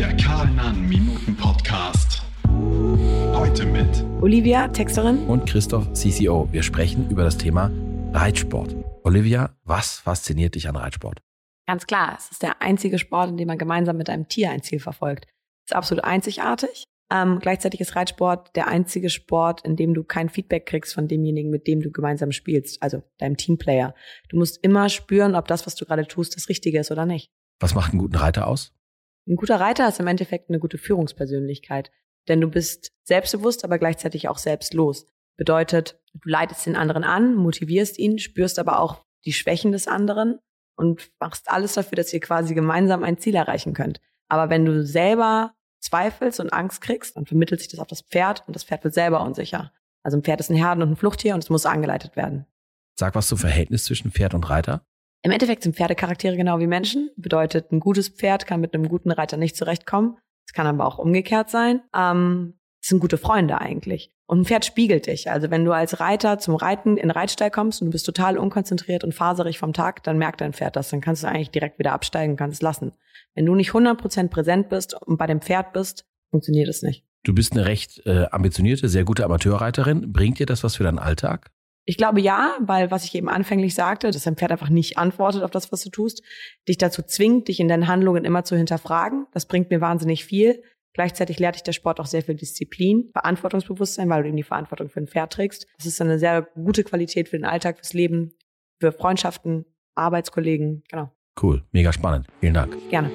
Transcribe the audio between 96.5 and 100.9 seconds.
gute Qualität für den Alltag, fürs Leben, für Freundschaften, Arbeitskollegen.